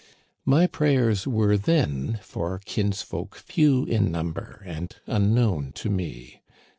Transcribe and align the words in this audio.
My 0.45 0.65
prayers 0.65 1.27
were 1.27 1.57
then 1.57 2.19
for 2.23 2.59
kinsfolk 2.65 3.35
few 3.35 3.85
in 3.85 4.11
number 4.11 4.63
and 4.65 4.95
unknown 5.05 5.73
to 5.73 5.91
me. 5.91 6.41